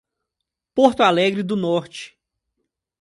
[0.73, 2.17] Porto Alegre do Norte